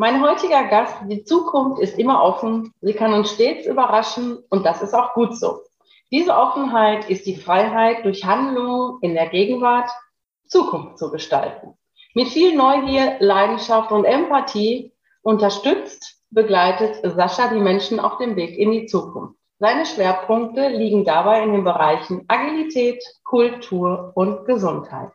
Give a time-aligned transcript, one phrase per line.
[0.00, 4.80] Mein heutiger Gast, die Zukunft ist immer offen, sie kann uns stets überraschen und das
[4.80, 5.62] ist auch gut so.
[6.12, 9.90] Diese Offenheit ist die Freiheit, durch Handlungen in der Gegenwart
[10.46, 11.76] Zukunft zu gestalten.
[12.14, 18.70] Mit viel Neugier, Leidenschaft und Empathie unterstützt, begleitet Sascha die Menschen auf dem Weg in
[18.70, 19.34] die Zukunft.
[19.58, 25.10] Seine Schwerpunkte liegen dabei in den Bereichen Agilität, Kultur und Gesundheit.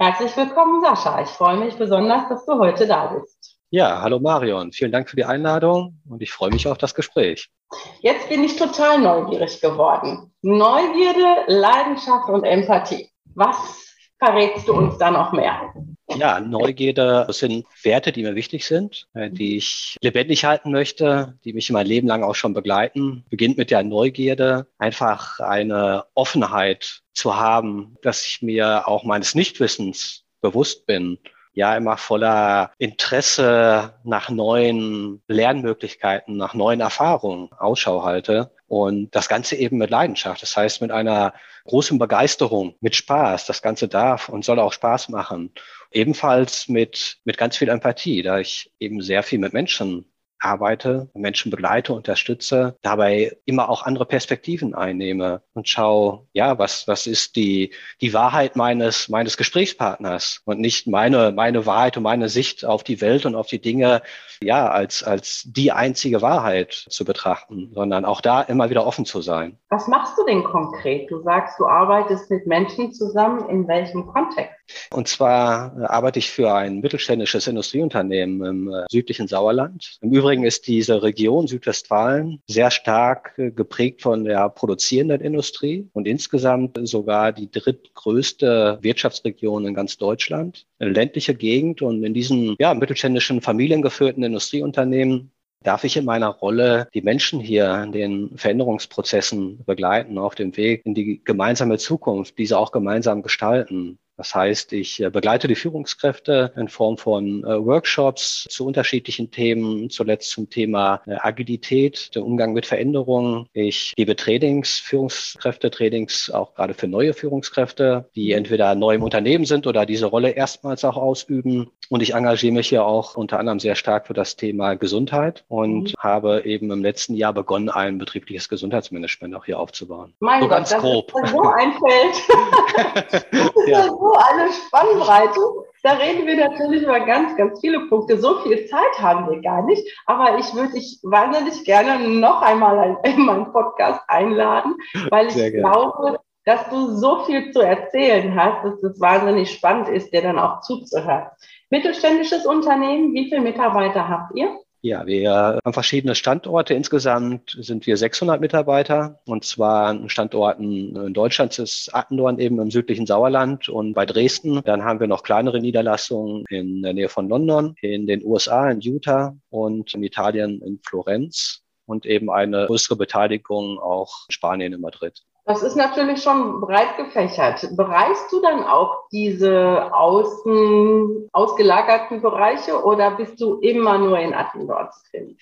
[0.00, 1.22] Herzlich willkommen, Sascha.
[1.22, 3.59] Ich freue mich besonders, dass du heute da bist.
[3.72, 4.72] Ja, hallo Marion.
[4.72, 7.50] Vielen Dank für die Einladung und ich freue mich auf das Gespräch.
[8.00, 10.32] Jetzt bin ich total neugierig geworden.
[10.42, 13.10] Neugierde, Leidenschaft und Empathie.
[13.36, 15.72] Was verrätst du uns da noch mehr?
[16.16, 21.52] Ja, Neugierde sind Werte, die mir wichtig sind, äh, die ich lebendig halten möchte, die
[21.52, 23.24] mich mein Leben lang auch schon begleiten.
[23.30, 30.24] Beginnt mit der Neugierde, einfach eine Offenheit zu haben, dass ich mir auch meines Nichtwissens
[30.40, 31.20] bewusst bin
[31.52, 38.52] ja immer voller Interesse nach neuen Lernmöglichkeiten, nach neuen Erfahrungen Ausschau halte.
[38.66, 40.42] Und das Ganze eben mit Leidenschaft.
[40.42, 41.34] Das heißt, mit einer
[41.64, 43.46] großen Begeisterung, mit Spaß.
[43.46, 45.52] Das Ganze darf und soll auch Spaß machen.
[45.90, 50.06] Ebenfalls mit, mit ganz viel Empathie, da ich eben sehr viel mit Menschen
[50.40, 57.06] arbeite, Menschen begleite, unterstütze, dabei immer auch andere Perspektiven einnehme und schaue, ja, was, was
[57.06, 62.64] ist die, die Wahrheit meines, meines Gesprächspartners und nicht meine, meine Wahrheit und meine Sicht
[62.64, 64.02] auf die Welt und auf die Dinge,
[64.42, 69.20] ja, als, als die einzige Wahrheit zu betrachten, sondern auch da immer wieder offen zu
[69.20, 69.58] sein.
[69.68, 71.10] Was machst du denn konkret?
[71.10, 73.48] Du sagst, du arbeitest mit Menschen zusammen.
[73.48, 74.59] In welchem Kontext?
[74.90, 79.98] Und zwar arbeite ich für ein mittelständisches Industrieunternehmen im äh, südlichen Sauerland.
[80.00, 86.06] Im Übrigen ist diese Region Südwestfalen sehr stark äh, geprägt von der produzierenden Industrie und
[86.06, 90.66] insgesamt sogar die drittgrößte Wirtschaftsregion in ganz Deutschland.
[90.78, 95.30] Eine ländliche Gegend und in diesen ja, mittelständischen familiengeführten Industrieunternehmen
[95.62, 100.82] darf ich in meiner Rolle die Menschen hier in den Veränderungsprozessen begleiten, auf dem Weg
[100.84, 103.98] in die gemeinsame Zukunft, diese auch gemeinsam gestalten.
[104.20, 109.88] Das heißt, ich äh, begleite die Führungskräfte in Form von äh, Workshops zu unterschiedlichen Themen,
[109.88, 113.46] zuletzt zum Thema äh, Agilität, der Umgang mit Veränderungen.
[113.54, 119.66] Ich gebe Trainings, Führungskräfte-Trainings, auch gerade für neue Führungskräfte, die entweder neu im Unternehmen sind
[119.66, 121.70] oder diese Rolle erstmals auch ausüben.
[121.88, 125.84] Und ich engagiere mich hier auch unter anderem sehr stark für das Thema Gesundheit und
[125.84, 125.94] mhm.
[125.98, 130.12] habe eben im letzten Jahr begonnen, ein betriebliches Gesundheitsmanagement auch hier aufzubauen.
[130.20, 131.10] Mein so Gott, ganz das grob.
[131.24, 133.24] ist so ein Feld.
[133.66, 135.40] ja alle Spannbreite.
[135.82, 138.18] Da reden wir natürlich über ganz, ganz viele Punkte.
[138.18, 139.82] So viel Zeit haben wir gar nicht.
[140.06, 144.76] Aber ich würde dich wahnsinnig gerne noch einmal in meinen Podcast einladen,
[145.10, 150.12] weil ich glaube, dass du so viel zu erzählen hast, dass es wahnsinnig spannend ist,
[150.12, 151.26] dir dann auch zuzuhören.
[151.70, 154.58] Mittelständisches Unternehmen, wie viele Mitarbeiter habt ihr?
[154.82, 156.72] Ja, wir haben verschiedene Standorte.
[156.72, 162.70] Insgesamt sind wir 600 Mitarbeiter und zwar an Standorten in Deutschland ist Attendorn eben im
[162.70, 164.62] südlichen Sauerland und bei Dresden.
[164.64, 168.80] Dann haben wir noch kleinere Niederlassungen in der Nähe von London, in den USA, in
[168.80, 174.80] Utah und in Italien in Florenz und eben eine größere Beteiligung auch in Spanien in
[174.80, 175.24] Madrid.
[175.44, 177.68] Das ist natürlich schon breit gefächert.
[177.76, 184.90] Bereist du dann auch diese außen ausgelagerten Bereiche oder bist du immer nur in Attendorn
[185.10, 185.36] drin?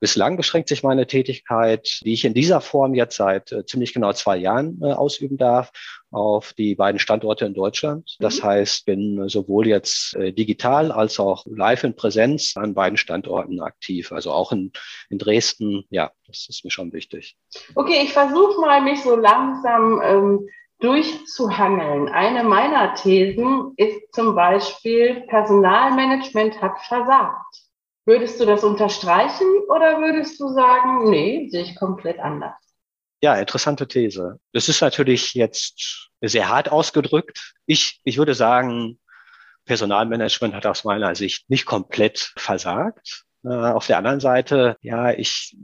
[0.00, 4.12] Bislang beschränkt sich meine Tätigkeit, die ich in dieser Form jetzt seit äh, ziemlich genau
[4.12, 5.72] zwei Jahren äh, ausüben darf,
[6.10, 8.16] auf die beiden Standorte in Deutschland.
[8.20, 8.46] Das mhm.
[8.46, 14.12] heißt, bin sowohl jetzt äh, digital als auch live in Präsenz an beiden Standorten aktiv.
[14.12, 14.72] Also auch in,
[15.10, 15.84] in Dresden.
[15.90, 17.36] Ja, das ist mir schon wichtig.
[17.74, 20.48] Okay, ich versuche mal, mich so langsam ähm,
[20.80, 22.08] durchzuhangeln.
[22.08, 27.67] Eine meiner Thesen ist zum Beispiel, Personalmanagement hat versagt.
[28.08, 32.54] Würdest du das unterstreichen oder würdest du sagen, nee, sehe ich komplett anders?
[33.20, 34.40] Ja, interessante These.
[34.54, 37.52] Das ist natürlich jetzt sehr hart ausgedrückt.
[37.66, 38.98] Ich, ich würde sagen,
[39.66, 43.26] Personalmanagement hat aus meiner Sicht nicht komplett versagt.
[43.48, 45.56] Äh, auf der anderen Seite, ja, ich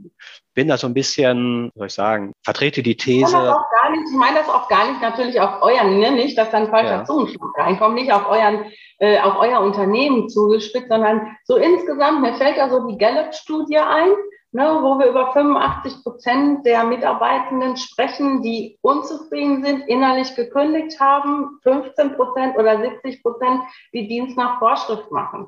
[0.53, 3.25] bin da so ein bisschen, soll ich sagen, vertrete die These.
[3.25, 6.69] Ich, nicht, ich meine das auch gar nicht natürlich auf euren, ne, nicht, dass dann
[6.69, 7.05] falscher ja.
[7.05, 8.65] Zungenschlag reinkommt, nicht auf euren,
[8.99, 14.09] äh, auf euer Unternehmen zugespitzt, sondern so insgesamt, mir fällt da so die Gallup-Studie ein,
[14.55, 21.59] ne, wo wir über 85 Prozent der Mitarbeitenden sprechen, die unzufrieden sind, innerlich gekündigt haben,
[21.63, 23.59] 15 Prozent oder 70 Prozent,
[23.93, 25.47] die Dienst nach Vorschrift machen.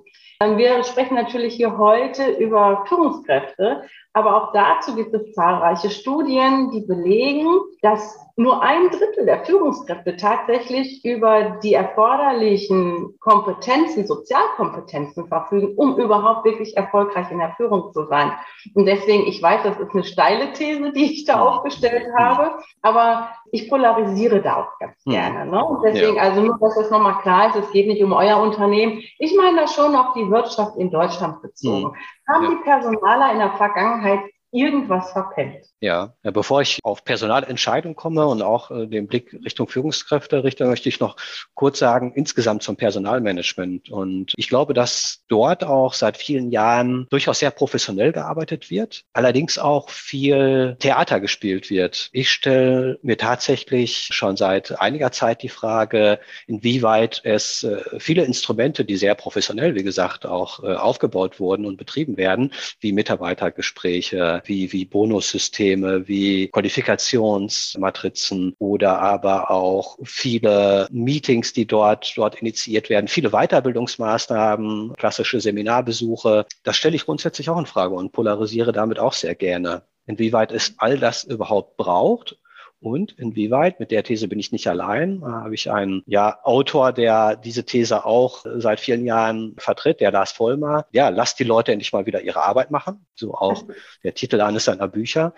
[0.58, 3.84] Wir sprechen natürlich hier heute über Führungskräfte,
[4.18, 7.48] aber auch dazu gibt es zahlreiche Studien, die belegen,
[7.84, 16.46] dass nur ein Drittel der Führungskräfte tatsächlich über die erforderlichen Kompetenzen, Sozialkompetenzen verfügen, um überhaupt
[16.46, 18.32] wirklich erfolgreich in der Führung zu sein.
[18.74, 23.30] Und deswegen, ich weiß, das ist eine steile These, die ich da aufgestellt habe, aber
[23.52, 25.46] ich polarisiere da auch ganz gerne.
[25.46, 25.64] Ne?
[25.64, 26.24] Und deswegen, ja.
[26.24, 29.04] also nur, dass das nochmal klar ist, es geht nicht um euer Unternehmen.
[29.20, 31.96] Ich meine das schon auf die Wirtschaft in Deutschland bezogen.
[32.28, 32.50] Haben ja.
[32.50, 34.20] die Personaler in der Vergangenheit
[34.52, 35.66] irgendwas verpennt.
[35.80, 40.90] Ja, bevor ich auf Personalentscheidung komme und auch äh, den Blick Richtung Führungskräfte richte, möchte
[40.90, 41.18] ich noch
[41.54, 43.90] kurz sagen, insgesamt zum Personalmanagement.
[43.90, 49.60] Und ich glaube, dass dort auch seit vielen Jahren durchaus sehr professionell gearbeitet wird, allerdings
[49.60, 52.10] auch viel Theater gespielt wird.
[52.12, 58.86] Ich stelle mir tatsächlich schon seit einiger Zeit die Frage, inwieweit es äh, viele Instrumente,
[58.86, 64.72] die sehr professionell, wie gesagt, auch äh, aufgebaut wurden und betrieben werden, wie Mitarbeitergespräche, wie,
[64.72, 73.32] wie Bonussysteme, wie Qualifikationsmatrizen oder aber auch viele Meetings, die dort, dort initiiert werden, viele
[73.32, 76.46] Weiterbildungsmaßnahmen, klassische Seminarbesuche.
[76.64, 79.84] Das stelle ich grundsätzlich auch in Frage und polarisiere damit auch sehr gerne.
[80.06, 82.38] Inwieweit es all das überhaupt braucht
[82.80, 86.94] und inwieweit, mit der These bin ich nicht allein, da habe ich einen ja, Autor,
[86.94, 90.86] der diese These auch seit vielen Jahren vertritt, der Lars Vollmer.
[90.92, 93.06] Ja, lass die Leute endlich mal wieder ihre Arbeit machen.
[93.16, 93.66] So auch
[94.04, 95.34] der Titel eines seiner Bücher.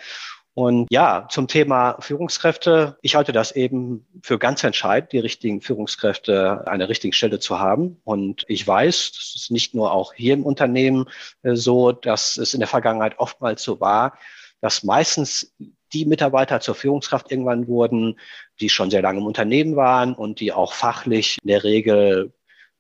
[0.54, 2.98] Und ja, zum Thema Führungskräfte.
[3.02, 7.60] Ich halte das eben für ganz entscheidend, die richtigen Führungskräfte an der richtigen Stelle zu
[7.60, 8.02] haben.
[8.04, 11.06] Und ich weiß, das ist nicht nur auch hier im Unternehmen
[11.44, 14.18] äh, so, dass es in der Vergangenheit oftmals so war,
[14.60, 15.56] dass meistens
[15.94, 18.20] die Mitarbeiter zur Führungskraft irgendwann wurden,
[18.60, 22.34] die schon sehr lange im Unternehmen waren und die auch fachlich in der Regel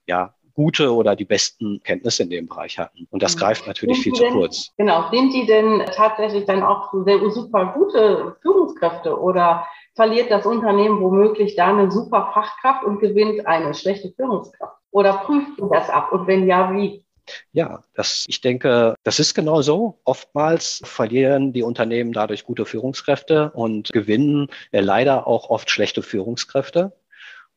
[0.08, 3.08] ja gute oder die besten Kenntnisse in dem Bereich hatten.
[3.12, 3.40] Und das mhm.
[3.40, 4.72] greift natürlich viel zu denn, kurz.
[4.78, 5.10] Genau.
[5.10, 9.66] Sind die denn tatsächlich dann auch sehr super gute Führungskräfte oder
[9.96, 14.76] verliert das Unternehmen womöglich da eine super Fachkraft und gewinnt eine schlechte Führungskraft?
[14.92, 16.12] Oder prüft ihr das ab?
[16.12, 17.06] Und wenn ja, wie?
[17.52, 20.00] Ja, das, ich denke, das ist genau so.
[20.04, 26.94] Oftmals verlieren die Unternehmen dadurch gute Führungskräfte und gewinnen äh, leider auch oft schlechte Führungskräfte.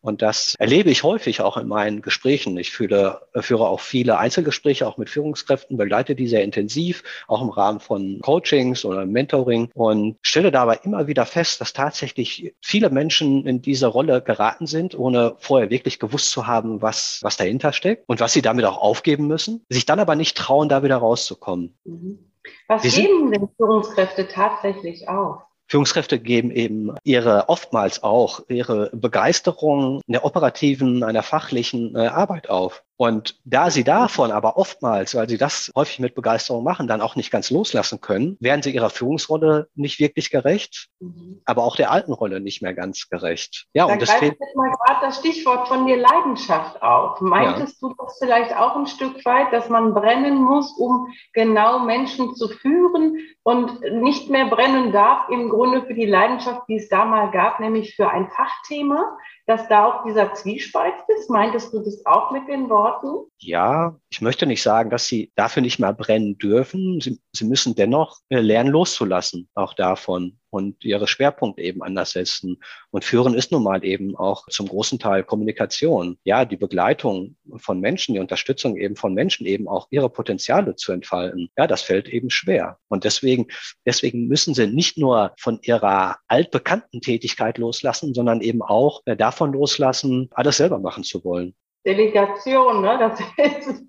[0.02, 2.56] Und das erlebe ich häufig auch in meinen Gesprächen.
[2.58, 7.50] Ich fühle, führe auch viele Einzelgespräche, auch mit Führungskräften, begleite die sehr intensiv, auch im
[7.50, 13.46] Rahmen von Coachings oder Mentoring und stelle dabei immer wieder fest, dass tatsächlich viele Menschen
[13.46, 18.08] in diese Rolle geraten sind, ohne vorher wirklich gewusst zu haben, was, was dahinter steckt
[18.08, 21.78] und was sie damit auch aufgeben müssen, sich dann aber nicht trauen, da wieder rauszukommen.
[21.84, 22.18] Mhm.
[22.66, 25.42] Was geben denn Führungskräfte tatsächlich auf?
[25.72, 32.50] Führungskräfte geben eben ihre oftmals auch ihre Begeisterung in der operativen, einer fachlichen äh, Arbeit
[32.50, 32.84] auf.
[33.02, 37.16] Und da sie davon aber oftmals, weil sie das häufig mit Begeisterung machen, dann auch
[37.16, 41.42] nicht ganz loslassen können, werden sie ihrer Führungsrolle nicht wirklich gerecht, mhm.
[41.44, 43.66] aber auch der alten Rolle nicht mehr ganz gerecht.
[43.74, 44.36] Ja, da und das fehlt.
[44.38, 47.20] jetzt mal gerade das Stichwort von dir Leidenschaft auf.
[47.20, 47.88] Meintest ja.
[47.88, 52.46] du das vielleicht auch ein Stück weit, dass man brennen muss, um genau Menschen zu
[52.46, 57.32] führen und nicht mehr brennen darf im Grunde für die Leidenschaft, die es da mal
[57.32, 59.16] gab, nämlich für ein Fachthema?
[59.46, 61.28] dass da auch dieser Zwiespalt ist?
[61.30, 62.91] Meintest du das auch mit den Worten?
[63.38, 67.00] Ja, ich möchte nicht sagen, dass sie dafür nicht mehr brennen dürfen.
[67.00, 72.58] Sie, sie müssen dennoch äh, lernen loszulassen, auch davon und ihre Schwerpunkte eben anders setzen.
[72.90, 76.18] Und Führen ist nun mal eben auch zum großen Teil Kommunikation.
[76.24, 80.92] Ja, die Begleitung von Menschen, die Unterstützung eben von Menschen eben auch ihre Potenziale zu
[80.92, 81.48] entfalten.
[81.56, 82.78] Ja, das fällt eben schwer.
[82.88, 83.46] Und deswegen,
[83.86, 89.52] deswegen müssen sie nicht nur von ihrer altbekannten Tätigkeit loslassen, sondern eben auch äh, davon
[89.52, 91.54] loslassen, alles selber machen zu wollen.
[91.84, 92.98] Delegation, ne?
[92.98, 93.20] das
[93.66, 93.84] ist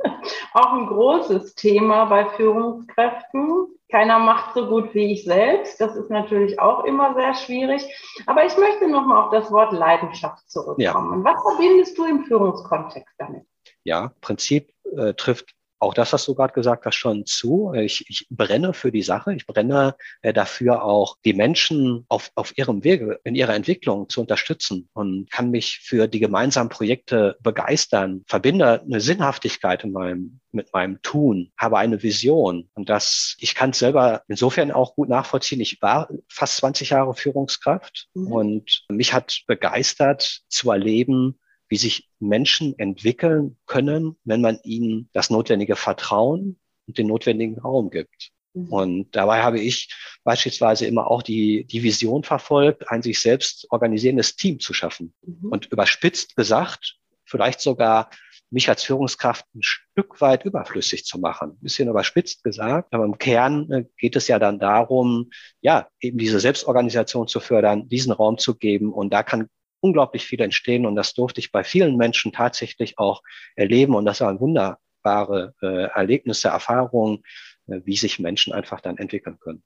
[0.54, 3.68] auch ein großes Thema bei Führungskräften.
[3.90, 5.80] Keiner macht so gut wie ich selbst.
[5.80, 7.84] Das ist natürlich auch immer sehr schwierig.
[8.26, 11.24] Aber ich möchte nochmal auf das Wort Leidenschaft zurückkommen.
[11.24, 11.34] Ja.
[11.34, 13.46] Was verbindest du im Führungskontext damit?
[13.84, 17.74] Ja, Prinzip äh, trifft auch das, was du gerade gesagt hast, schon zu.
[17.76, 19.34] Ich, ich brenne für die Sache.
[19.34, 24.22] Ich brenne äh, dafür auch, die Menschen auf, auf ihrem Wege, in ihrer Entwicklung zu
[24.22, 30.74] unterstützen und kann mich für die gemeinsamen Projekte begeistern, verbinde eine Sinnhaftigkeit in meinem, mit
[30.74, 35.60] meinem Tun, habe eine Vision und das, ich kann es selber insofern auch gut nachvollziehen.
[35.60, 38.32] Ich war fast 20 Jahre Führungskraft mhm.
[38.32, 41.40] und mich hat begeistert zu erleben,
[41.74, 47.90] wie sich Menschen entwickeln können, wenn man ihnen das notwendige Vertrauen und den notwendigen Raum
[47.90, 48.30] gibt.
[48.54, 48.68] Mhm.
[48.68, 49.92] Und dabei habe ich
[50.24, 55.16] beispielsweise immer auch die, die Vision verfolgt, ein sich selbst organisierendes Team zu schaffen.
[55.26, 55.50] Mhm.
[55.50, 58.12] Und überspitzt gesagt, vielleicht sogar
[58.52, 61.54] mich als Führungskraft ein Stück weit überflüssig zu machen.
[61.54, 66.20] Ein bisschen überspitzt gesagt, aber im Kern äh, geht es ja dann darum, ja, eben
[66.20, 68.94] diese Selbstorganisation zu fördern, diesen Raum zu geben.
[68.94, 69.50] Und da kann
[69.84, 73.22] unglaublich viel entstehen und das durfte ich bei vielen Menschen tatsächlich auch
[73.56, 77.24] erleben und das waren wunderbare äh, Erlebnisse, Erfahrungen,
[77.68, 79.64] äh, wie sich Menschen einfach dann entwickeln können.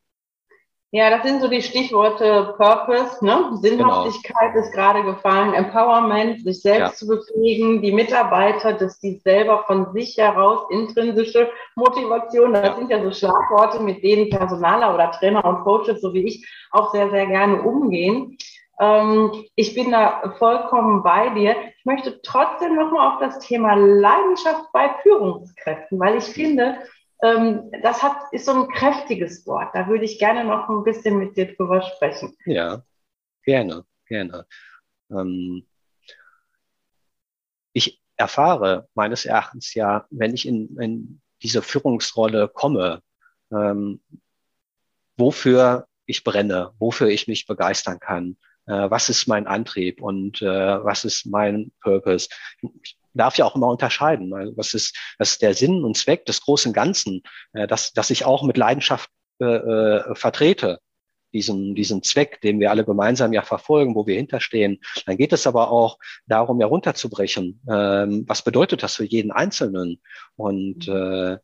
[0.92, 3.58] Ja, das sind so die Stichworte Purpose, ne?
[3.62, 4.66] Sinnhaftigkeit genau.
[4.66, 6.94] ist gerade gefallen, Empowerment, sich selbst ja.
[6.94, 12.76] zu befähigen, die Mitarbeiter, dass die selber von sich heraus intrinsische Motivation, das ja.
[12.78, 16.94] sind ja so Schlagworte, mit denen Personaler oder Trainer und Coaches, so wie ich, auch
[16.94, 18.38] sehr, sehr gerne umgehen.
[18.80, 21.56] Ähm, ich bin da vollkommen bei dir.
[21.78, 26.78] Ich möchte trotzdem nochmal auf das Thema Leidenschaft bei Führungskräften, weil ich finde,
[27.24, 29.74] ähm, das hat, ist so ein kräftiges Wort.
[29.74, 32.38] Da würde ich gerne noch ein bisschen mit dir drüber sprechen.
[32.46, 32.84] Ja,
[33.44, 34.46] gerne, gerne.
[35.10, 35.66] Ähm,
[37.74, 43.04] ich erfahre meines Erachtens ja, wenn ich in, in diese Führungsrolle komme,
[45.18, 50.46] wofür ich brenne, wofür ich mich begeistern kann, äh, was ist mein Antrieb und äh,
[50.46, 52.30] was ist mein Purpose.
[52.84, 56.42] Ich darf ja auch immer unterscheiden, was ist, was ist der Sinn und Zweck des
[56.42, 59.10] großen Ganzen, äh, dass, dass ich auch mit Leidenschaft
[59.40, 60.80] äh, äh, vertrete
[61.34, 64.80] diesen, diesen Zweck, den wir alle gemeinsam ja verfolgen, wo wir hinterstehen.
[65.06, 67.62] Dann geht es aber auch darum, herunterzubrechen.
[67.70, 70.02] Ähm, was bedeutet das für jeden Einzelnen?
[70.36, 71.38] Und äh,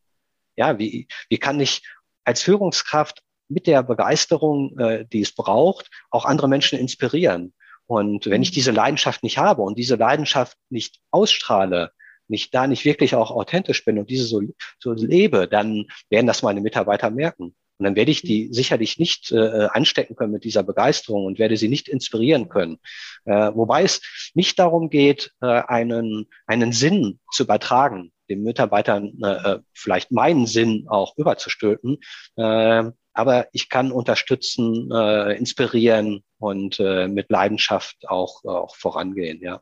[0.56, 1.82] ja, wie, wie kann ich
[2.24, 7.54] als Führungskraft mit der Begeisterung, äh, die es braucht, auch andere Menschen inspirieren.
[7.86, 8.56] Und wenn ich mhm.
[8.56, 11.92] diese Leidenschaft nicht habe und diese Leidenschaft nicht ausstrahle,
[12.28, 14.42] nicht da nicht wirklich auch authentisch bin und diese so,
[14.80, 17.56] so lebe, dann werden das meine Mitarbeiter merken.
[17.78, 18.54] Und dann werde ich die mhm.
[18.54, 22.80] sicherlich nicht äh, anstecken können mit dieser Begeisterung und werde sie nicht inspirieren können.
[23.26, 24.02] Äh, wobei es
[24.34, 30.86] nicht darum geht, äh, einen, einen Sinn zu übertragen, den Mitarbeitern äh, vielleicht meinen Sinn
[30.88, 31.98] auch überzustülpen,
[32.38, 39.62] äh, aber ich kann unterstützen, äh, inspirieren und äh, mit Leidenschaft auch, auch vorangehen, ja.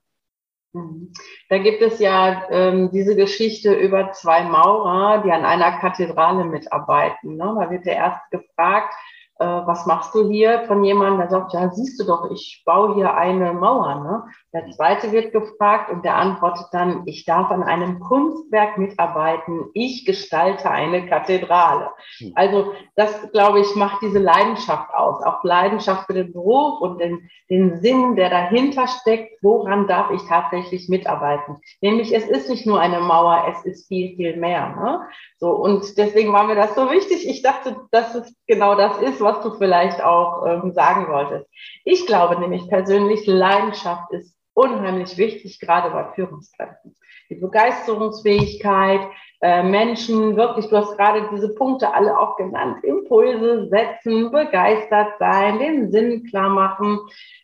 [0.73, 1.11] Mhm.
[1.49, 7.35] Da gibt es ja ähm, diese Geschichte über zwei Maurer, die an einer Kathedrale mitarbeiten.
[7.35, 7.57] Ne?
[7.59, 8.93] Da wird der erst gefragt,
[9.41, 12.93] äh, was machst du hier von jemandem, der sagt, ja, siehst du doch, ich baue
[12.93, 13.95] hier eine Mauer.
[14.03, 14.23] Ne?
[14.53, 20.05] Der zweite wird gefragt und der antwortet dann, ich darf an einem Kunstwerk mitarbeiten, ich
[20.05, 21.89] gestalte eine Kathedrale.
[22.19, 22.33] Hm.
[22.35, 27.27] Also das, glaube ich, macht diese Leidenschaft aus, auch Leidenschaft für den Beruf und den,
[27.49, 31.57] den Sinn, der dahinter steckt, woran darf ich tatsächlich mitarbeiten.
[31.81, 34.75] Nämlich, es ist nicht nur eine Mauer, es ist viel, viel mehr.
[34.75, 35.01] Ne?
[35.39, 37.27] So, und deswegen war mir das so wichtig.
[37.27, 41.49] Ich dachte, dass es genau das ist, was was du vielleicht auch ähm, sagen wolltest.
[41.85, 46.95] Ich glaube nämlich persönlich, Leidenschaft ist unheimlich wichtig, gerade bei Führungskräften.
[47.29, 49.07] Die Begeisterungsfähigkeit,
[49.41, 55.59] äh, Menschen wirklich, du hast gerade diese Punkte alle auch genannt, Impulse setzen, begeistert sein,
[55.59, 56.99] den Sinn klar machen,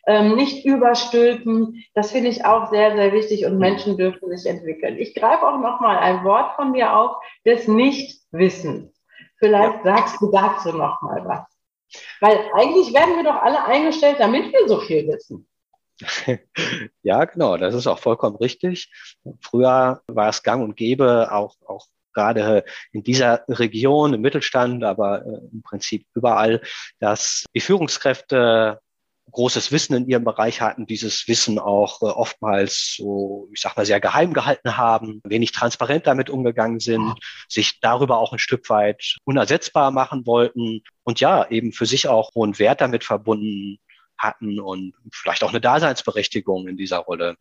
[0.06, 1.82] ähm, nicht überstülpen.
[1.94, 4.98] Das finde ich auch sehr, sehr wichtig und Menschen dürfen sich entwickeln.
[4.98, 7.16] Ich greife auch nochmal ein Wort von mir auf,
[7.46, 8.94] des Nichtwissens.
[9.38, 11.57] Vielleicht sagst du dazu nochmal was.
[12.20, 15.46] Weil eigentlich werden wir doch alle eingestellt, damit wir so viel wissen.
[17.02, 18.90] Ja, genau, das ist auch vollkommen richtig.
[19.40, 25.24] Früher war es gang und gäbe, auch, auch gerade in dieser Region, im Mittelstand, aber
[25.24, 26.60] äh, im Prinzip überall,
[26.98, 28.80] dass die Führungskräfte
[29.30, 33.86] großes Wissen in ihrem Bereich hatten, dieses Wissen auch äh, oftmals so, ich sag mal,
[33.86, 37.14] sehr geheim gehalten haben, wenig transparent damit umgegangen sind,
[37.48, 42.34] sich darüber auch ein Stück weit unersetzbar machen wollten und ja, eben für sich auch
[42.34, 43.78] hohen Wert damit verbunden
[44.16, 47.36] hatten und vielleicht auch eine Daseinsberechtigung in dieser Rolle.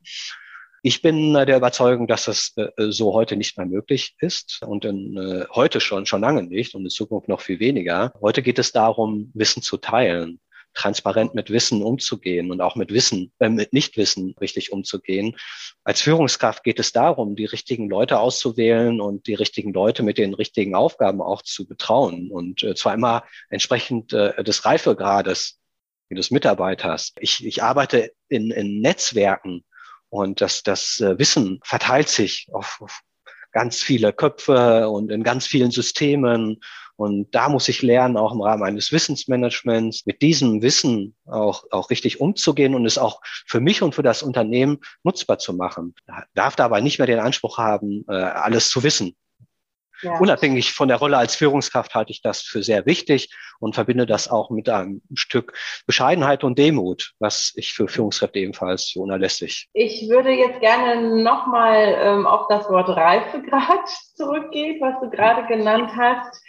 [0.84, 5.18] Ich bin der Überzeugung, dass das äh, so heute nicht mehr möglich ist und in,
[5.18, 8.14] äh, heute schon, schon lange nicht und in Zukunft noch viel weniger.
[8.22, 10.40] Heute geht es darum, Wissen zu teilen
[10.78, 15.36] transparent mit Wissen umzugehen und auch mit Wissen, äh, mit Nichtwissen richtig umzugehen.
[15.84, 20.34] Als Führungskraft geht es darum, die richtigen Leute auszuwählen und die richtigen Leute mit den
[20.34, 25.60] richtigen Aufgaben auch zu betrauen und äh, zwar immer entsprechend äh, des Reifegrades
[26.10, 27.14] des Mitarbeiters.
[27.20, 29.66] Ich, ich arbeite in, in Netzwerken
[30.10, 33.02] und das, das äh, Wissen verteilt sich auf, auf
[33.52, 36.62] ganz viele Köpfe und in ganz vielen Systemen.
[36.98, 41.92] Und da muss ich lernen, auch im Rahmen eines Wissensmanagements, mit diesem Wissen auch, auch
[41.92, 45.94] richtig umzugehen und es auch für mich und für das Unternehmen nutzbar zu machen.
[46.34, 49.16] Darf da aber nicht mehr den Anspruch haben, äh, alles zu wissen.
[50.02, 50.18] Ja.
[50.20, 54.30] Unabhängig von der Rolle als Führungskraft halte ich das für sehr wichtig und verbinde das
[54.30, 55.54] auch mit einem Stück
[55.88, 59.70] Bescheidenheit und Demut, was ich für Führungskräfte ebenfalls für unerlässlich.
[59.74, 65.92] Ich würde jetzt gerne nochmal ähm, auf das Wort Reifegrad zurückgehen, was du gerade genannt
[65.98, 66.44] hast.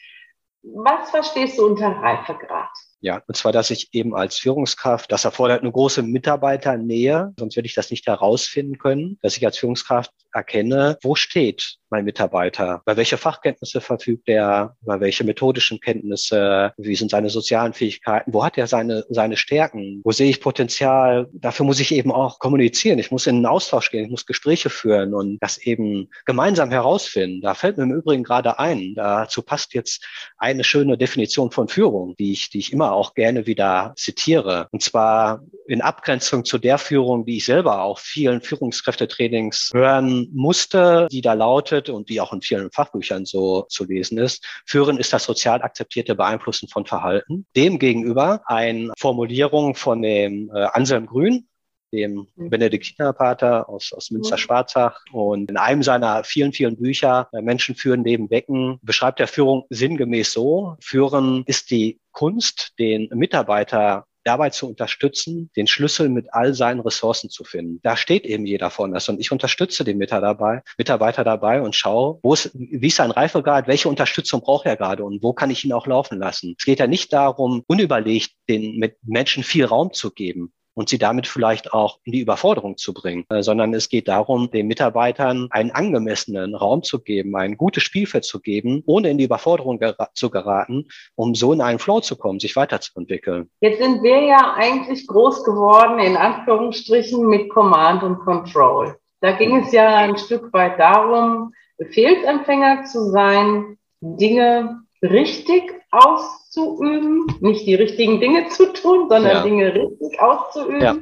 [0.62, 2.70] Was verstehst du unter Reifegrad?
[3.00, 7.66] Ja, und zwar, dass ich eben als Führungskraft, das erfordert eine große Mitarbeiternähe, sonst werde
[7.66, 12.96] ich das nicht herausfinden können, dass ich als Führungskraft erkenne, wo steht mein Mitarbeiter, bei
[12.96, 18.58] welche Fachkenntnisse verfügt er, bei welche methodischen Kenntnisse, wie sind seine sozialen Fähigkeiten, wo hat
[18.58, 21.28] er seine, seine Stärken, wo sehe ich Potenzial.
[21.32, 24.70] Dafür muss ich eben auch kommunizieren, ich muss in einen Austausch gehen, ich muss Gespräche
[24.70, 27.40] führen und das eben gemeinsam herausfinden.
[27.40, 30.04] Da fällt mir im Übrigen gerade ein, dazu passt jetzt
[30.36, 34.68] eine schöne Definition von Führung, die ich, die ich immer auch gerne wieder zitiere.
[34.72, 41.06] Und zwar in Abgrenzung zu der Führung, die ich selber auch vielen Führungskräftetrainings hören musste,
[41.10, 44.44] die da lautet und die auch in vielen Fachbüchern so zu lesen ist.
[44.66, 47.46] Führen ist das sozial akzeptierte Beeinflussen von Verhalten.
[47.56, 51.48] Demgegenüber eine Formulierung von dem äh, Anselm Grün,
[51.92, 52.50] dem mhm.
[52.50, 55.00] Benediktinerpater aus, aus Münster-Schwarzach.
[55.12, 59.64] Und in einem seiner vielen, vielen Bücher, äh, Menschen führen neben Becken, beschreibt er Führung
[59.70, 60.76] sinngemäß so.
[60.80, 67.30] Führen ist die Kunst, den Mitarbeiter dabei zu unterstützen, den Schlüssel mit all seinen Ressourcen
[67.30, 67.80] zu finden.
[67.82, 72.34] Da steht eben jeder von uns und ich unterstütze den Mitarbeiter dabei, und schaue, wo
[72.34, 75.72] ist, wie ist sein Reifegrad, welche Unterstützung braucht er gerade und wo kann ich ihn
[75.72, 76.54] auch laufen lassen.
[76.58, 81.26] Es geht ja nicht darum, unüberlegt den Menschen viel Raum zu geben, und sie damit
[81.26, 85.72] vielleicht auch in die Überforderung zu bringen, äh, sondern es geht darum, den Mitarbeitern einen
[85.72, 90.30] angemessenen Raum zu geben, ein gutes Spielfeld zu geben, ohne in die Überforderung gera zu
[90.30, 93.50] geraten, um so in einen Flow zu kommen, sich weiterzuentwickeln.
[93.60, 98.94] Jetzt sind wir ja eigentlich groß geworden, in Anführungsstrichen, mit Command und Control.
[99.20, 107.66] Da ging es ja ein Stück weit darum, Befehlsempfänger zu sein, Dinge richtig auszuüben, nicht
[107.66, 109.42] die richtigen Dinge zu tun, sondern ja.
[109.42, 110.80] Dinge richtig auszuüben.
[110.80, 110.96] Ja.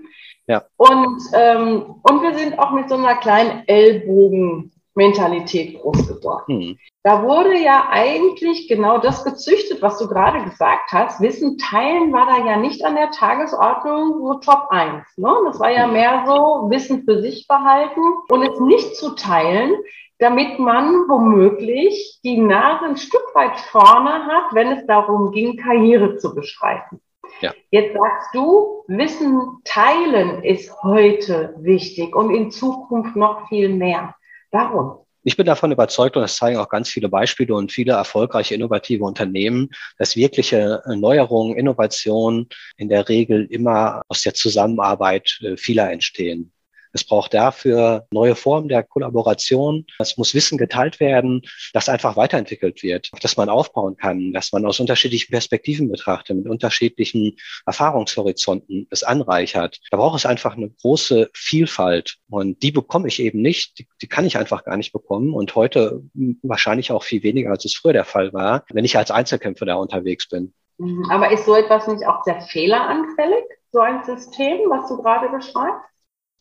[0.49, 0.63] Ja.
[0.77, 6.61] Und, ähm, und wir sind auch mit so einer kleinen Ellbogen-Mentalität groß geworden.
[6.61, 6.79] Hm.
[7.03, 11.21] Da wurde ja eigentlich genau das gezüchtet, was du gerade gesagt hast.
[11.21, 15.05] Wissen teilen war da ja nicht an der Tagesordnung so Top 1.
[15.17, 15.35] Ne?
[15.47, 15.95] Das war ja hm.
[15.95, 19.75] mehr so Wissen für sich behalten und es nicht zu teilen,
[20.19, 26.17] damit man womöglich die Nase ein Stück weit vorne hat, wenn es darum ging, Karriere
[26.17, 27.01] zu beschreiten.
[27.41, 27.53] Ja.
[27.71, 34.15] Jetzt sagst du, Wissen teilen ist heute wichtig und in Zukunft noch viel mehr.
[34.53, 35.07] Warum?
[35.23, 39.03] Ich bin davon überzeugt, und das zeigen auch ganz viele Beispiele und viele erfolgreiche innovative
[39.03, 46.53] Unternehmen, dass wirkliche Neuerungen, Innovationen in der Regel immer aus der Zusammenarbeit äh, vieler entstehen.
[46.97, 49.85] Es braucht dafür neue Formen der Kollaboration.
[49.99, 51.43] Es muss Wissen geteilt werden,
[51.75, 56.39] das einfach weiterentwickelt wird, auf das man aufbauen kann, dass man aus unterschiedlichen Perspektiven betrachtet,
[56.39, 59.79] mit unterschiedlichen Erfahrungshorizonten es anreichert.
[59.91, 63.79] Da braucht es einfach eine große Vielfalt und die bekomme ich eben nicht.
[63.79, 66.03] Die, die kann ich einfach gar nicht bekommen und heute
[66.43, 69.75] wahrscheinlich auch viel weniger, als es früher der Fall war, wenn ich als Einzelkämpfer da
[69.75, 70.55] unterwegs bin.
[70.79, 71.11] Mhm.
[71.11, 75.96] Aber ist so etwas nicht auch sehr fehleranfällig, so ein System, was du gerade beschreibst?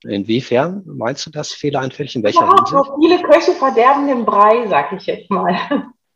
[0.07, 2.15] Inwiefern meinst du das fehleranfällig?
[2.15, 2.69] In welcher ja, Hinsicht?
[2.69, 5.57] So viele Köche verderben den Brei, sag ich jetzt mal.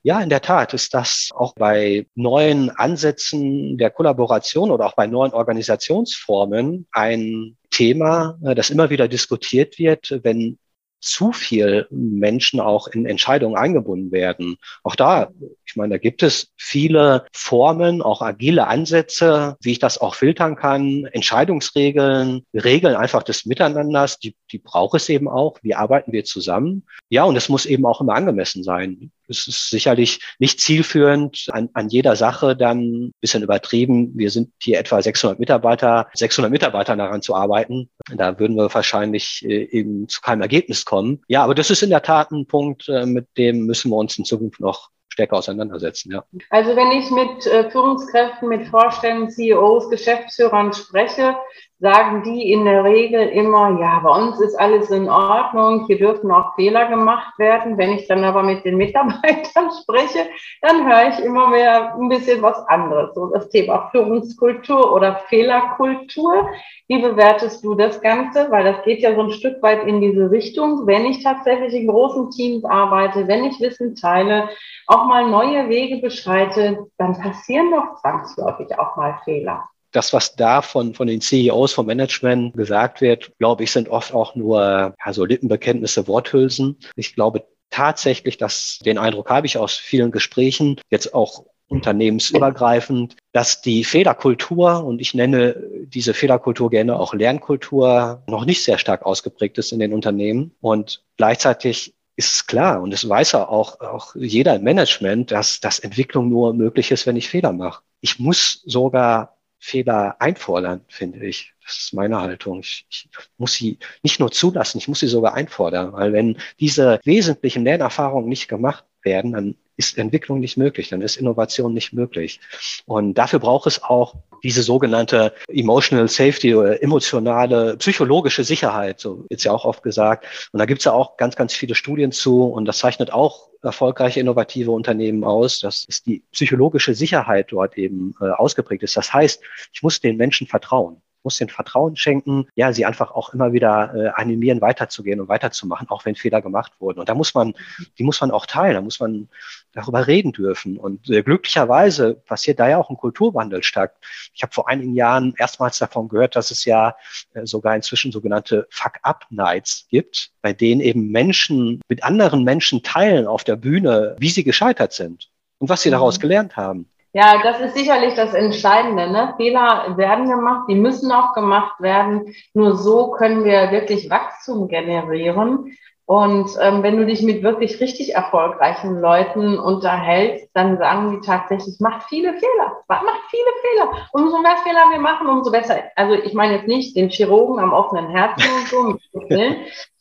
[0.01, 5.07] Ja, in der Tat ist das auch bei neuen Ansätzen der Kollaboration oder auch bei
[5.07, 10.57] neuen Organisationsformen ein Thema, das immer wieder diskutiert wird, wenn
[11.01, 14.57] zu viel Menschen auch in Entscheidungen eingebunden werden.
[14.83, 15.29] Auch da,
[15.69, 20.55] ich meine, da gibt es viele Formen, auch agile Ansätze, wie ich das auch filtern
[20.55, 25.59] kann, Entscheidungsregeln, Regeln einfach des Miteinanders, die, die braucht es eben auch.
[25.61, 26.87] Wie arbeiten wir zusammen?
[27.09, 29.11] Ja, und es muss eben auch immer angemessen sein.
[29.27, 34.17] Es ist sicherlich nicht zielführend, an, an jeder Sache dann ein bisschen übertrieben.
[34.17, 37.91] Wir sind hier etwa 600 Mitarbeiter, 600 Mitarbeiter daran zu arbeiten.
[38.15, 41.21] Da würden wir wahrscheinlich äh, eben zu keinem Ergebnis kommen.
[41.27, 44.17] Ja, aber das ist in der Tat ein Punkt, äh, mit dem müssen wir uns
[44.17, 46.11] in Zukunft noch stärker auseinandersetzen.
[46.13, 46.23] Ja.
[46.49, 51.35] Also wenn ich mit äh, Führungskräften, mit Vorständen, CEOs, Geschäftsführern spreche,
[51.79, 56.29] sagen die in der Regel immer, ja, bei uns ist alles in Ordnung, hier dürfen
[56.29, 57.77] auch Fehler gemacht werden.
[57.77, 60.27] Wenn ich dann aber mit den Mitarbeitern spreche,
[60.61, 63.15] dann höre ich immer mehr ein bisschen was anderes.
[63.15, 66.49] So das Thema Führungskultur oder Fehlerkultur.
[66.87, 68.51] Wie bewertest du das Ganze?
[68.51, 70.85] Weil das geht ja so ein Stück weit in diese Richtung.
[70.85, 74.49] Wenn ich tatsächlich in großen Teams arbeite, wenn ich Wissen teile,
[74.87, 80.61] auch mal neue Wege beschreite, dann passieren doch zwangsläufig auch mal Fehler das, was da
[80.61, 85.13] von, von den CEOs, vom Management gesagt wird, glaube ich, sind oft auch nur ja,
[85.13, 86.77] so Lippenbekenntnisse, Worthülsen.
[86.95, 93.61] Ich glaube tatsächlich, dass den Eindruck habe ich aus vielen Gesprächen, jetzt auch unternehmensübergreifend, dass
[93.61, 99.57] die Fehlerkultur, und ich nenne diese Fehlerkultur gerne auch Lernkultur, noch nicht sehr stark ausgeprägt
[99.59, 100.55] ist in den Unternehmen.
[100.61, 105.79] Und gleichzeitig ist es klar, und es weiß auch, auch jeder im Management, dass, dass
[105.79, 107.83] Entwicklung nur möglich ist, wenn ich Fehler mache.
[108.01, 111.53] Ich muss sogar Fehler einfordern, finde ich.
[111.63, 112.61] Das ist meine Haltung.
[112.61, 116.99] Ich, ich muss sie nicht nur zulassen, ich muss sie sogar einfordern, weil wenn diese
[117.03, 122.41] wesentlichen Lernerfahrungen nicht gemacht werden, dann ist Entwicklung nicht möglich, dann ist Innovation nicht möglich.
[122.85, 129.45] Und dafür braucht es auch diese sogenannte emotional safety oder emotionale psychologische Sicherheit, so ist
[129.45, 130.25] ja auch oft gesagt.
[130.51, 133.47] Und da gibt es ja auch ganz, ganz viele Studien zu und das zeichnet auch
[133.61, 138.97] erfolgreiche innovative Unternehmen aus, dass die psychologische Sicherheit dort eben äh, ausgeprägt ist.
[138.97, 143.33] Das heißt, ich muss den Menschen vertrauen muss den Vertrauen schenken, ja, sie einfach auch
[143.33, 146.99] immer wieder äh, animieren, weiterzugehen und weiterzumachen, auch wenn Fehler gemacht wurden.
[146.99, 147.53] Und da muss man,
[147.97, 149.29] die muss man auch teilen, da muss man
[149.73, 150.77] darüber reden dürfen.
[150.77, 153.95] Und äh, glücklicherweise passiert da ja auch ein Kulturwandel statt.
[154.33, 156.95] Ich habe vor einigen Jahren erstmals davon gehört, dass es ja
[157.33, 163.43] äh, sogar inzwischen sogenannte Fuck-Up-Nights gibt, bei denen eben Menschen mit anderen Menschen teilen auf
[163.43, 165.29] der Bühne, wie sie gescheitert sind
[165.59, 165.93] und was sie mhm.
[165.93, 166.89] daraus gelernt haben.
[167.11, 169.09] Ja, das ist sicherlich das Entscheidende.
[169.09, 169.33] Ne?
[169.37, 172.35] Fehler werden gemacht, die müssen auch gemacht werden.
[172.53, 175.75] Nur so können wir wirklich Wachstum generieren.
[176.09, 181.79] Und ähm, wenn du dich mit wirklich richtig erfolgreichen Leuten unterhältst, dann sagen die tatsächlich,
[181.79, 184.07] macht viele Fehler, macht viele Fehler.
[184.11, 185.75] Und umso mehr Fehler wir machen, umso besser.
[185.95, 188.97] Also ich meine jetzt nicht den Chirurgen am offenen Herzen und so,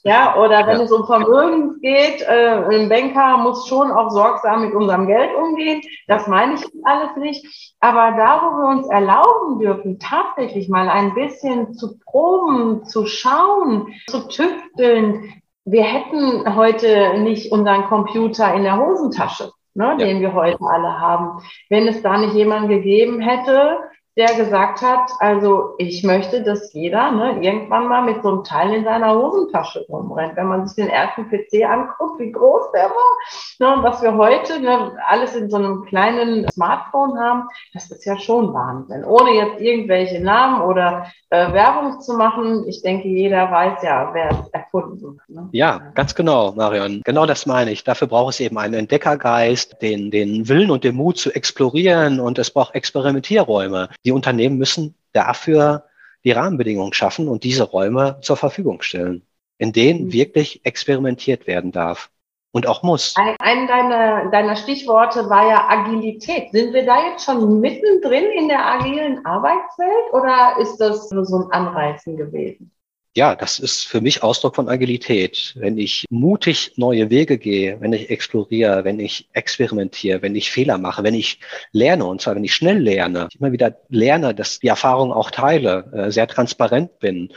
[0.02, 0.84] ja, oder wenn ja.
[0.84, 5.82] es um Vermögen geht, äh, ein Banker muss schon auch sorgsam mit unserem Geld umgehen.
[6.06, 7.74] Das meine ich alles nicht.
[7.80, 13.92] Aber da, wo wir uns erlauben dürfen, tatsächlich mal ein bisschen zu proben, zu schauen,
[14.06, 15.34] zu tüfteln,
[15.70, 19.94] wir hätten heute nicht unseren Computer in der Hosentasche, ne, ja.
[19.96, 23.78] den wir heute alle haben, wenn es da nicht jemand gegeben hätte,
[24.18, 28.74] der gesagt hat, also ich möchte, dass jeder ne, irgendwann mal mit so einem Teil
[28.74, 30.34] in seiner Hosentasche rumrennt.
[30.34, 33.16] Wenn man sich den ersten PC anguckt, wie groß der war,
[33.60, 38.04] ne, und was wir heute ne, alles in so einem kleinen Smartphone haben, das ist
[38.06, 39.04] ja schon Wahnsinn.
[39.04, 44.30] Ohne jetzt irgendwelche Namen oder äh, Werbung zu machen, ich denke, jeder weiß ja, wer
[44.30, 45.28] es erfunden hat.
[45.28, 45.48] Ne?
[45.52, 47.02] Ja, ganz genau, Marion.
[47.04, 47.84] Genau das meine ich.
[47.84, 52.40] Dafür braucht es eben einen Entdeckergeist, den, den Willen und den Mut zu explorieren und
[52.40, 55.84] es braucht Experimentierräume die Unternehmen müssen dafür
[56.24, 59.20] die Rahmenbedingungen schaffen und diese Räume zur Verfügung stellen,
[59.58, 60.12] in denen mhm.
[60.14, 62.08] wirklich experimentiert werden darf
[62.52, 63.14] und auch muss.
[63.18, 66.52] Ein, ein deiner, deiner Stichworte war ja Agilität.
[66.52, 71.40] Sind wir da jetzt schon mittendrin in der agilen Arbeitswelt oder ist das nur so
[71.40, 72.70] ein Anreizen gewesen?
[73.18, 75.54] Ja, das ist für mich Ausdruck von Agilität.
[75.56, 80.78] Wenn ich mutig neue Wege gehe, wenn ich exploriere, wenn ich experimentiere, wenn ich Fehler
[80.78, 81.40] mache, wenn ich
[81.72, 85.90] lerne, und zwar wenn ich schnell lerne, immer wieder lerne, dass die Erfahrung auch teile,
[85.92, 87.32] äh, sehr transparent bin,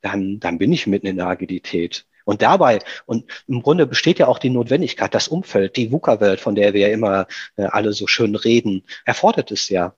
[0.00, 2.06] dann, dann bin ich mitten in der Agilität.
[2.24, 6.56] Und dabei, und im Grunde besteht ja auch die Notwendigkeit, das Umfeld, die VUCA-Welt, von
[6.56, 9.94] der wir ja immer äh, alle so schön reden, erfordert es ja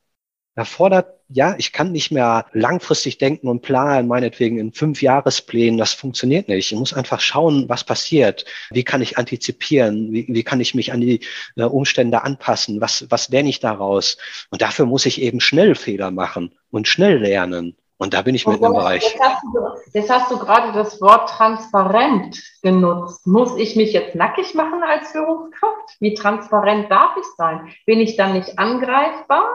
[0.54, 5.94] erfordert, ja, ich kann nicht mehr langfristig denken und planen, meinetwegen in fünf Jahresplänen, das
[5.94, 6.72] funktioniert nicht.
[6.72, 8.44] Ich muss einfach schauen, was passiert.
[8.70, 10.12] Wie kann ich antizipieren?
[10.12, 11.20] Wie, wie kann ich mich an die
[11.56, 12.80] äh, Umstände anpassen?
[12.80, 14.18] Was, was lerne ich daraus?
[14.50, 17.76] Und dafür muss ich eben schnell Fehler machen und schnell lernen.
[17.96, 19.04] Und da bin ich mit im Bereich.
[19.04, 19.60] Jetzt hast, du,
[19.92, 23.26] jetzt hast du gerade das Wort transparent genutzt.
[23.28, 25.96] Muss ich mich jetzt nackig machen als Führungskraft?
[26.00, 27.72] Wie transparent darf ich sein?
[27.86, 29.46] Bin ich dann nicht angreifbar?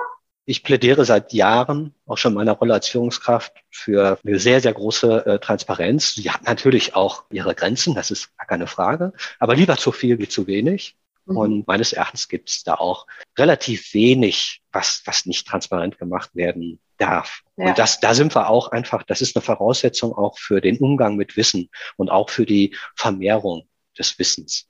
[0.50, 4.74] Ich plädiere seit Jahren, auch schon in meiner Rolle als Führungskraft, für eine sehr, sehr
[4.74, 6.16] große äh, Transparenz.
[6.16, 10.20] Sie hat natürlich auch ihre Grenzen, das ist gar keine Frage, aber lieber zu viel
[10.20, 10.96] wie zu wenig.
[11.26, 11.36] Mhm.
[11.38, 13.08] Und meines Erachtens gibt es da auch
[13.38, 17.42] relativ wenig, was, was nicht transparent gemacht werden darf.
[17.58, 17.68] Ja.
[17.68, 21.18] Und das, da sind wir auch einfach, das ist eine Voraussetzung auch für den Umgang
[21.18, 23.68] mit Wissen und auch für die Vermehrung
[24.00, 24.70] des Wissens.